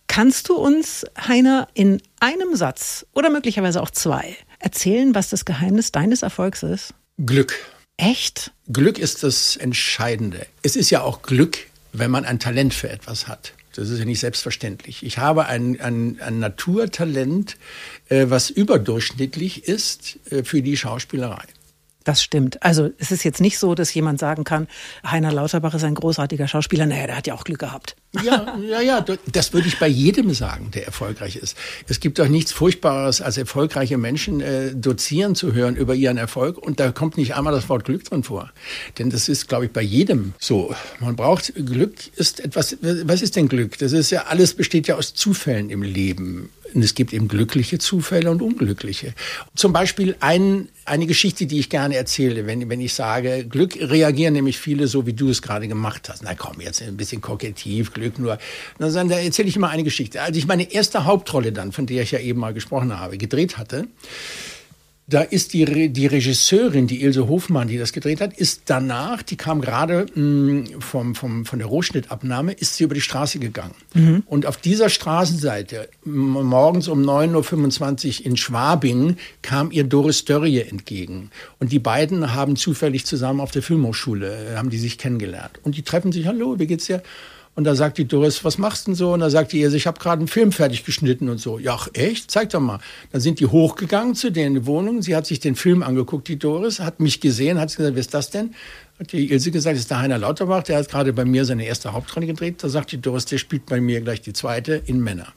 [0.07, 5.93] Kannst du uns, Heiner, in einem Satz oder möglicherweise auch zwei erzählen, was das Geheimnis
[5.93, 6.95] deines Erfolgs ist?
[7.25, 7.55] Glück.
[7.97, 8.53] Echt?
[8.73, 10.47] Glück ist das Entscheidende.
[10.63, 11.59] Es ist ja auch Glück,
[11.93, 13.53] wenn man ein Talent für etwas hat.
[13.75, 15.05] Das ist ja nicht selbstverständlich.
[15.05, 17.57] Ich habe ein, ein, ein Naturtalent,
[18.09, 21.45] äh, was überdurchschnittlich ist äh, für die Schauspielerei.
[22.05, 22.63] Das stimmt.
[22.63, 24.69] Also es ist jetzt nicht so, dass jemand sagen kann,
[25.07, 26.85] Heiner Lauterbach ist ein großartiger Schauspieler.
[26.85, 27.97] Naja, der hat ja auch Glück gehabt.
[28.23, 29.05] Ja, ja, ja.
[29.33, 31.57] Das würde ich bei jedem sagen, der erfolgreich ist.
[31.89, 36.59] Es gibt doch nichts Furchtbares, als erfolgreiche Menschen äh, dozieren zu hören über ihren Erfolg.
[36.59, 38.53] Und da kommt nicht einmal das Wort Glück drin vor.
[38.99, 40.75] Denn das ist, glaube ich, bei jedem so.
[41.01, 42.77] Man braucht Glück ist etwas.
[42.83, 43.79] Was ist denn Glück?
[43.79, 46.51] Das ist ja alles besteht ja aus Zufällen im Leben.
[46.75, 49.15] Und es gibt eben glückliche Zufälle und unglückliche.
[49.55, 54.35] Zum Beispiel ein, eine Geschichte, die ich gerne erzähle, wenn, wenn ich sage, Glück reagieren
[54.35, 56.25] nämlich viele so, wie du es gerade gemacht hast.
[56.25, 58.39] Na komm, jetzt ein bisschen kokettiv, Glück nur.
[58.79, 60.21] Dann da erzähle ich immer eine Geschichte.
[60.23, 63.57] Als ich meine erste Hauptrolle dann, von der ich ja eben mal gesprochen habe, gedreht
[63.57, 63.87] hatte,
[65.07, 69.37] da ist die, die Regisseurin, die Ilse Hofmann, die das gedreht hat, ist danach, die
[69.37, 73.75] kam gerade mm, vom, vom, von der Rohschnittabnahme, ist sie über die Straße gegangen.
[73.93, 74.23] Mhm.
[74.25, 81.31] Und auf dieser Straßenseite, morgens um 9.25 Uhr in Schwabing, kam ihr Doris Dörrie entgegen.
[81.59, 85.61] Und die beiden haben zufällig zusammen auf der Filmhochschule, äh, haben die sich kennengelernt.
[85.63, 87.03] Und die treffen sich, hallo, wie geht's dir?
[87.57, 89.13] Und da sagt die Doris, was machst du denn so?
[89.13, 91.59] Und da sagt die ihr, ich habe gerade einen Film fertig geschnitten und so.
[91.59, 92.31] Ja, ach, echt?
[92.31, 92.81] Zeig doch mal.
[93.13, 95.03] Dann sind die hochgegangen zu die Wohnung.
[95.03, 98.13] Sie hat sich den Film angeguckt, die Doris, hat mich gesehen, hat gesagt, wer ist
[98.13, 98.55] das denn?
[98.99, 101.65] Hat die Ilse gesagt, das ist der Heiner Lauterbach, der hat gerade bei mir seine
[101.65, 102.63] erste Hauptrolle gedreht.
[102.63, 105.33] Da sagt die Doris, der spielt bei mir gleich die zweite in Männer.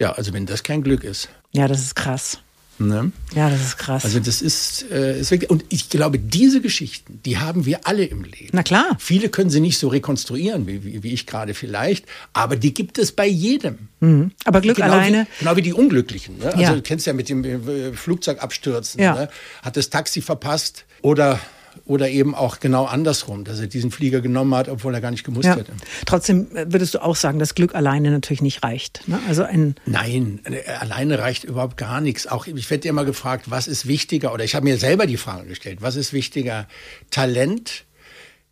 [0.00, 1.28] Ja, also wenn das kein Glück ist.
[1.52, 2.40] Ja, das ist krass.
[2.78, 3.12] Ne?
[3.34, 4.04] Ja, das ist krass.
[4.04, 8.04] Also das ist, äh, ist wirklich, und ich glaube, diese Geschichten, die haben wir alle
[8.04, 8.50] im Leben.
[8.52, 8.96] Na klar.
[8.98, 12.98] Viele können sie nicht so rekonstruieren, wie, wie, wie ich gerade vielleicht, aber die gibt
[12.98, 13.88] es bei jedem.
[14.00, 14.30] Mhm.
[14.44, 15.26] Aber Glück genau alleine.
[15.38, 16.38] Wie, genau wie die Unglücklichen.
[16.38, 16.46] Ne?
[16.46, 16.74] Also ja.
[16.74, 19.00] du kennst ja mit dem äh, Flugzeugabstürzen.
[19.00, 19.14] Ja.
[19.14, 19.28] Ne?
[19.62, 21.40] Hat das Taxi verpasst oder
[21.84, 25.24] oder eben auch genau andersrum, dass er diesen Flieger genommen hat, obwohl er gar nicht
[25.24, 25.56] gemusst ja.
[25.56, 25.72] hätte.
[26.06, 29.06] Trotzdem äh, würdest du auch sagen, dass Glück alleine natürlich nicht reicht.
[29.08, 29.18] Ne?
[29.28, 32.26] Also ein Nein, äh, alleine reicht überhaupt gar nichts.
[32.26, 34.32] Auch ich werde immer gefragt, was ist wichtiger?
[34.32, 36.66] Oder ich habe mir selber die Frage gestellt, was ist wichtiger?
[37.10, 37.84] Talent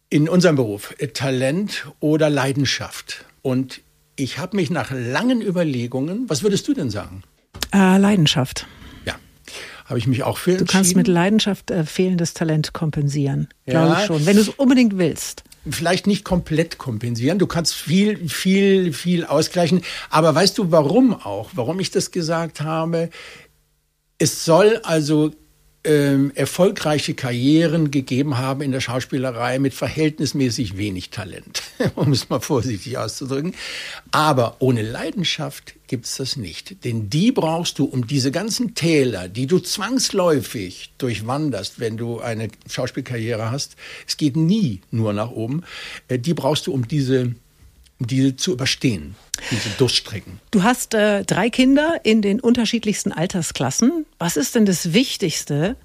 [0.08, 3.24] in unserem Beruf, äh, Talent oder Leidenschaft?
[3.42, 3.80] Und
[4.16, 7.22] ich habe mich nach langen Überlegungen, was würdest du denn sagen?
[7.72, 8.66] Äh, Leidenschaft
[9.86, 10.56] habe ich mich auch für.
[10.56, 14.00] Du kannst mit Leidenschaft äh, fehlendes Talent kompensieren, glaube ja.
[14.00, 15.44] ich schon, wenn du es unbedingt willst.
[15.68, 19.82] Vielleicht nicht komplett kompensieren, du kannst viel, viel, viel ausgleichen.
[20.10, 21.50] Aber weißt du, warum auch?
[21.54, 23.10] Warum ich das gesagt habe?
[24.18, 25.32] Es soll also
[25.86, 31.62] ähm, erfolgreiche Karrieren gegeben haben in der Schauspielerei mit verhältnismäßig wenig Talent,
[31.94, 33.54] um es mal vorsichtig auszudrücken.
[34.10, 36.84] Aber ohne Leidenschaft gibt's das nicht.
[36.84, 42.48] Denn die brauchst du, um diese ganzen Täler, die du zwangsläufig durchwanderst, wenn du eine
[42.68, 45.62] Schauspielkarriere hast, es geht nie nur nach oben,
[46.08, 47.34] äh, die brauchst du, um diese,
[47.98, 49.16] diese zu überstehen
[49.50, 50.40] diese Durststrecken.
[50.50, 54.06] Du hast äh, drei Kinder in den unterschiedlichsten Altersklassen.
[54.18, 55.76] Was ist denn das Wichtigste,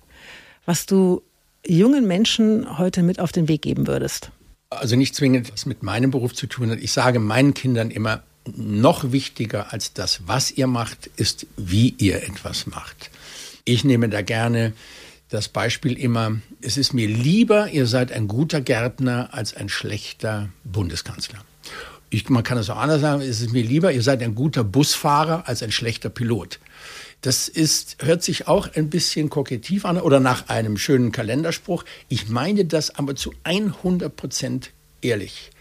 [0.66, 1.22] was du
[1.66, 4.32] jungen Menschen heute mit auf den Weg geben würdest?
[4.70, 6.80] Also nicht zwingend, was mit meinem Beruf zu tun hat.
[6.80, 8.24] Ich sage meinen Kindern immer,
[8.56, 13.12] noch wichtiger als das, was ihr macht, ist, wie ihr etwas macht.
[13.66, 14.74] Ich nehme da gerne
[15.30, 20.50] das Beispiel immer, es ist mir lieber, ihr seid ein guter Gärtner als ein schlechter
[20.64, 21.44] Bundeskanzler
[22.12, 24.64] ich, man kann es auch anders sagen, es ist mir lieber, ihr seid ein guter
[24.64, 26.60] Busfahrer als ein schlechter Pilot.
[27.22, 31.86] Das ist, hört sich auch ein bisschen kokettiv an oder nach einem schönen Kalenderspruch.
[32.10, 34.72] Ich meine das aber zu 100 Prozent
[35.02, 35.52] ehrlich.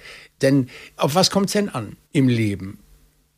[0.42, 2.78] Denn auf was kommt es denn an im Leben?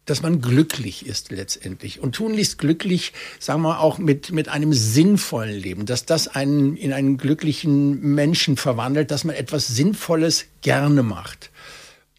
[0.04, 2.00] dass man glücklich ist letztendlich.
[2.00, 6.92] Und tunlichst glücklich, sagen wir auch mit, mit einem sinnvollen Leben, dass das einen in
[6.92, 11.51] einen glücklichen Menschen verwandelt, dass man etwas Sinnvolles gerne macht.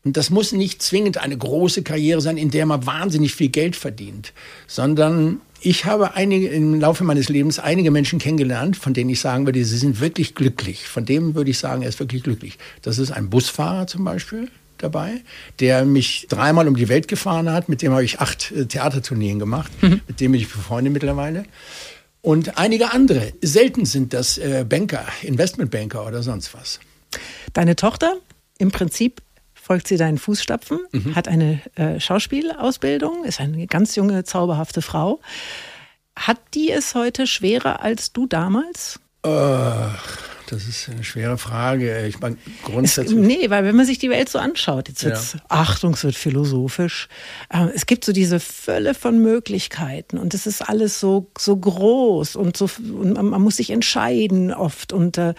[0.04, 3.76] Und das muss nicht zwingend eine große Karriere sein, in der man wahnsinnig viel Geld
[3.76, 4.34] verdient,
[4.68, 9.46] sondern ich habe einige, im Laufe meines Lebens einige Menschen kennengelernt, von denen ich sagen
[9.46, 10.88] würde, sie sind wirklich glücklich.
[10.88, 12.58] Von dem würde ich sagen, er ist wirklich glücklich.
[12.82, 15.22] Das ist ein Busfahrer zum Beispiel dabei,
[15.62, 17.70] der mich dreimal um die Welt gefahren hat.
[17.70, 19.72] Mit dem habe ich acht äh, Theatertourneen gemacht.
[19.82, 20.02] Mhm.
[20.06, 21.46] Mit dem bin ich befreundet mittlerweile.
[22.22, 23.32] Und einige andere.
[23.42, 26.82] Selten sind das äh, Banker, Investmentbanker oder sonst was.
[27.54, 28.18] Deine Tochter,
[28.58, 29.22] im Prinzip
[29.64, 31.16] folgt sie deinen Fußstapfen, mhm.
[31.16, 35.22] hat eine äh, Schauspielausbildung, ist eine ganz junge, zauberhafte Frau.
[36.18, 39.00] Hat die es heute schwerer als du damals?
[39.26, 39.88] Uh,
[40.54, 42.06] das ist eine schwere Frage.
[42.06, 43.20] Ich meine, grundsätzlich.
[43.20, 45.40] Es, nee, weil wenn man sich die Welt so anschaut, jetzt wird ja.
[45.50, 47.08] Achtung, es wird philosophisch.
[47.50, 52.36] Äh, es gibt so diese Fülle von Möglichkeiten und es ist alles so, so groß
[52.36, 55.34] und so, und man, man muss sich entscheiden oft und äh,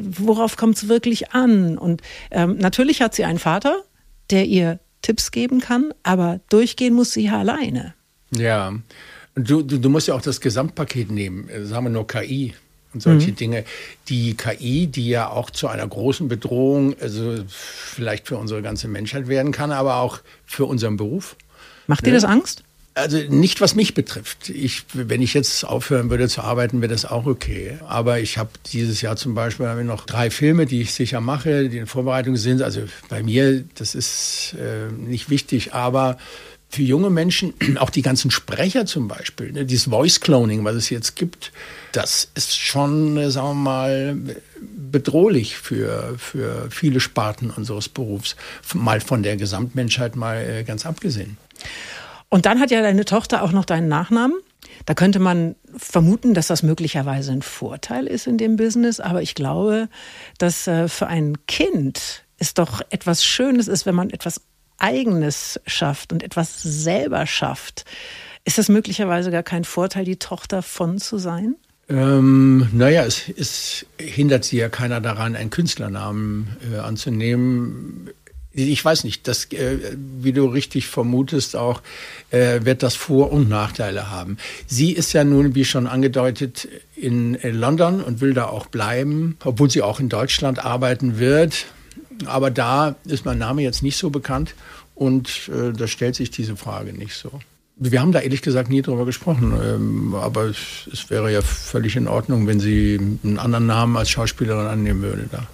[0.00, 1.76] worauf kommt es wirklich an?
[1.76, 3.82] Und ähm, natürlich hat sie einen Vater,
[4.30, 7.94] der ihr Tipps geben kann, aber durchgehen muss sie ja alleine.
[8.30, 8.72] Ja.
[9.34, 11.48] Du, du, du musst ja auch das Gesamtpaket nehmen.
[11.64, 12.54] Sagen wir nur KI
[12.94, 13.36] und solche mhm.
[13.36, 13.64] Dinge.
[14.08, 19.28] Die KI, die ja auch zu einer großen Bedrohung, also vielleicht für unsere ganze Menschheit
[19.28, 21.36] werden kann, aber auch für unseren Beruf.
[21.86, 22.62] Macht dir das Angst?
[22.94, 24.50] Also nicht, was mich betrifft.
[24.50, 27.78] Ich, wenn ich jetzt aufhören würde zu arbeiten, wäre das auch okay.
[27.88, 31.78] Aber ich habe dieses Jahr zum Beispiel noch drei Filme, die ich sicher mache, die
[31.78, 32.60] in Vorbereitung sind.
[32.60, 36.18] Also bei mir, das ist äh, nicht wichtig, aber
[36.72, 40.90] für junge Menschen, auch die ganzen Sprecher zum Beispiel, ne, dieses Voice Cloning, was es
[40.90, 41.52] jetzt gibt,
[41.92, 44.18] das ist schon, äh, sagen wir mal,
[44.60, 48.36] bedrohlich für, für viele Sparten unseres Berufs,
[48.74, 51.36] mal von der Gesamtmenschheit mal äh, ganz abgesehen.
[52.30, 54.38] Und dann hat ja deine Tochter auch noch deinen Nachnamen.
[54.86, 59.34] Da könnte man vermuten, dass das möglicherweise ein Vorteil ist in dem Business, aber ich
[59.34, 59.88] glaube,
[60.38, 64.40] dass äh, für ein Kind es doch etwas Schönes ist, wenn man etwas
[64.82, 67.84] Eigenes schafft und etwas selber schafft,
[68.44, 71.54] ist das möglicherweise gar kein Vorteil, die Tochter von zu sein?
[71.88, 78.10] Ähm, naja, es, es hindert sie ja keiner daran, einen Künstlernamen äh, anzunehmen.
[78.54, 81.82] Ich weiß nicht, das, äh, wie du richtig vermutest, auch
[82.30, 84.36] äh, wird das Vor- und Nachteile haben.
[84.66, 89.36] Sie ist ja nun, wie schon angedeutet, in, in London und will da auch bleiben,
[89.44, 91.66] obwohl sie auch in Deutschland arbeiten wird.
[92.26, 94.54] Aber da ist mein Name jetzt nicht so bekannt
[94.94, 97.40] und äh, da stellt sich diese Frage nicht so.
[97.76, 101.96] Wir haben da ehrlich gesagt nie drüber gesprochen, ähm, aber es, es, wäre ja völlig
[101.96, 105.46] in Ordnung, wenn sie einen anderen Namen als Schauspielerin annehmen würde da.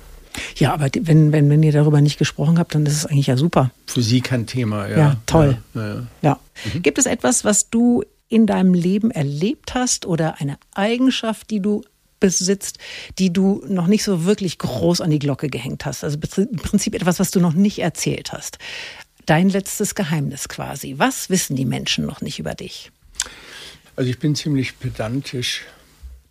[0.56, 3.36] Ja, aber wenn, wenn, wenn ihr darüber nicht gesprochen habt, dann ist es eigentlich ja
[3.36, 3.70] super.
[3.86, 4.98] Für sie kein Thema, ja.
[4.98, 5.58] Ja, toll.
[5.74, 6.06] Ja, ja.
[6.22, 6.40] ja.
[6.74, 6.82] Mhm.
[6.82, 11.82] Gibt es etwas, was du in deinem Leben erlebt hast oder eine Eigenschaft, die du
[12.20, 12.78] besitzt,
[13.18, 16.04] die du noch nicht so wirklich groß an die Glocke gehängt hast.
[16.04, 18.58] Also im Prinzip etwas, was du noch nicht erzählt hast.
[19.26, 20.94] Dein letztes Geheimnis quasi.
[20.96, 22.90] Was wissen die Menschen noch nicht über dich?
[23.96, 25.64] Also ich bin ziemlich pedantisch.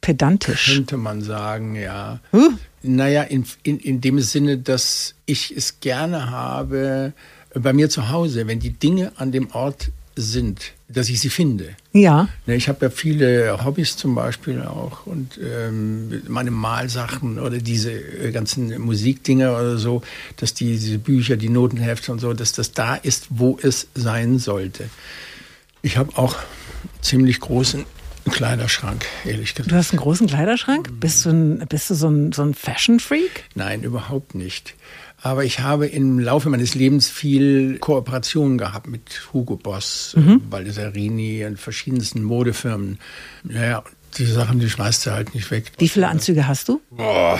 [0.01, 0.73] Pedantisch?
[0.73, 2.19] Könnte man sagen, ja.
[2.31, 2.53] Huh?
[2.81, 7.13] Naja, in, in, in dem Sinne, dass ich es gerne habe,
[7.53, 11.75] bei mir zu Hause, wenn die Dinge an dem Ort sind, dass ich sie finde.
[11.93, 12.27] Ja.
[12.45, 17.91] Ne, ich habe ja viele Hobbys zum Beispiel auch und ähm, meine Malsachen oder diese
[17.91, 20.01] äh, ganzen Musikdinger oder so,
[20.37, 24.39] dass die, diese Bücher, die Notenhefte und so, dass das da ist, wo es sein
[24.39, 24.89] sollte.
[25.81, 26.35] Ich habe auch
[27.01, 27.85] ziemlich großen
[28.29, 29.71] Kleiderschrank, ehrlich gesagt.
[29.71, 30.99] Du hast einen großen Kleiderschrank?
[30.99, 33.45] Bist du, ein, bist du so ein, so ein Fashion-Freak?
[33.55, 34.75] Nein, überhaupt nicht.
[35.27, 40.49] Aber ich habe im Laufe meines Lebens viel Kooperationen gehabt mit Hugo Boss, mhm.
[40.49, 42.97] Baldessarini und verschiedensten Modefirmen.
[43.43, 43.83] Naja,
[44.17, 45.73] die Sachen, die schmeißt du halt nicht weg.
[45.79, 46.79] Wie viele Anzüge hast du?
[46.91, 47.37] Boah,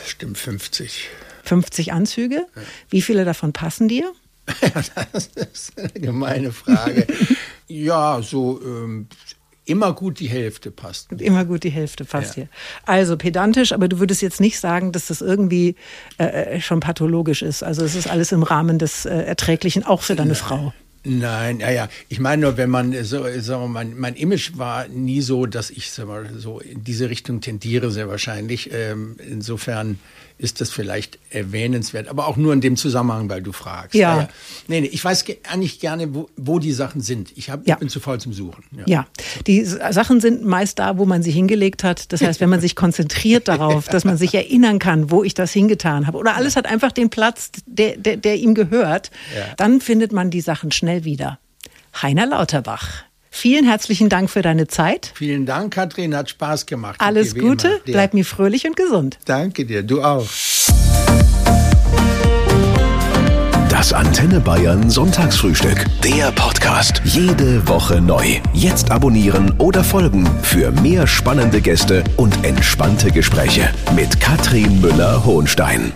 [0.00, 1.08] bestimmt 50.
[1.42, 2.46] 50 Anzüge?
[2.88, 4.12] Wie viele davon passen dir?
[4.62, 7.06] Ja, das ist eine gemeine Frage.
[7.66, 9.08] ja, so ähm,
[9.64, 11.12] immer gut die Hälfte passt.
[11.12, 12.44] Immer gut die Hälfte passt ja.
[12.44, 12.48] hier.
[12.84, 15.76] Also pedantisch, aber du würdest jetzt nicht sagen, dass das irgendwie
[16.18, 17.62] äh, äh schon pathologisch ist.
[17.62, 20.36] Also es ist alles im Rahmen des äh, Erträglichen, auch für deine Nein.
[20.36, 20.72] Frau.
[21.06, 21.88] Nein, ja, ja.
[22.08, 25.90] Ich meine nur, wenn man so, so mein, mein Image war nie so, dass ich
[25.90, 28.70] sag mal, so in diese Richtung tendiere, sehr wahrscheinlich.
[28.72, 29.98] Ähm, insofern
[30.36, 33.94] ist das vielleicht erwähnenswert, aber auch nur in dem Zusammenhang, weil du fragst.
[33.94, 34.22] Ja.
[34.22, 34.28] ja.
[34.66, 37.32] Nee, nee, ich weiß eigentlich gerne, wo, wo die Sachen sind.
[37.36, 37.74] Ich, hab, ja.
[37.74, 38.64] ich bin zu faul zum Suchen.
[38.76, 38.84] Ja.
[38.86, 39.06] ja,
[39.46, 42.12] die Sachen sind meist da, wo man sie hingelegt hat.
[42.12, 45.52] Das heißt, wenn man sich konzentriert darauf, dass man sich erinnern kann, wo ich das
[45.52, 49.10] hingetan habe, oder alles hat einfach den Platz, der, der, der ihm gehört,
[49.56, 51.38] dann findet man die Sachen schnell wieder.
[52.02, 53.04] Heiner Lauterbach.
[53.36, 55.10] Vielen herzlichen Dank für deine Zeit.
[55.12, 57.00] Vielen Dank, Katrin, hat Spaß gemacht.
[57.00, 59.18] Alles Gute, bleib mir fröhlich und gesund.
[59.24, 60.24] Danke dir, du auch.
[63.68, 65.84] Das Antenne Bayern Sonntagsfrühstück.
[66.04, 67.02] Der Podcast.
[67.04, 68.40] Jede Woche neu.
[68.52, 75.92] Jetzt abonnieren oder folgen für mehr spannende Gäste und entspannte Gespräche mit Katrin Müller-Hohenstein.